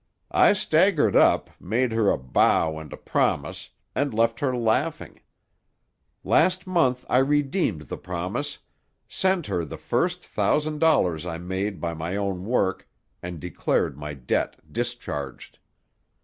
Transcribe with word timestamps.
I 0.31 0.53
staggered 0.53 1.15
up, 1.15 1.51
made 1.59 1.91
her 1.91 2.09
a 2.09 2.17
bow 2.17 2.79
and 2.79 2.91
a 2.91 2.97
promise, 2.97 3.69
and 3.93 4.15
left 4.15 4.39
her 4.39 4.57
laughing. 4.57 5.21
Last 6.23 6.65
month 6.65 7.05
I 7.07 7.19
redeemed 7.19 7.83
the 7.83 7.99
promise; 7.99 8.57
sent 9.07 9.45
her 9.45 9.63
the 9.63 9.77
first 9.77 10.25
thousand 10.25 10.79
dollars 10.79 11.23
I 11.27 11.37
made 11.37 11.79
by 11.79 11.93
my 11.93 12.15
own 12.15 12.45
work, 12.45 12.89
and 13.21 13.39
declared 13.39 13.95
my 13.95 14.15
debt 14.15 14.55
discharged." 14.73 15.59